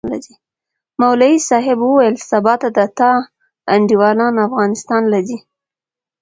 مولوي 0.99 1.35
صاحب 1.49 1.79
وويل 1.83 2.15
سبا 2.29 2.53
د 2.77 2.79
تا 2.97 3.11
انډيوالان 3.73 4.35
افغانستان 4.47 5.01
له 5.11 5.19
زي؟ 5.27 5.37